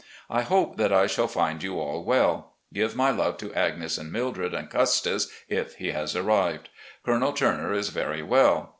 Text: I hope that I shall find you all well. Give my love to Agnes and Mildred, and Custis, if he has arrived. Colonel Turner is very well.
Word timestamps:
I 0.31 0.41
hope 0.41 0.77
that 0.77 0.91
I 0.91 1.05
shall 1.05 1.27
find 1.27 1.61
you 1.61 1.79
all 1.79 2.03
well. 2.03 2.55
Give 2.73 2.95
my 2.95 3.11
love 3.11 3.37
to 3.37 3.53
Agnes 3.53 3.99
and 3.99 4.11
Mildred, 4.11 4.51
and 4.51 4.67
Custis, 4.67 5.27
if 5.47 5.75
he 5.75 5.91
has 5.91 6.15
arrived. 6.15 6.69
Colonel 7.05 7.33
Turner 7.33 7.71
is 7.71 7.89
very 7.89 8.23
well. 8.23 8.69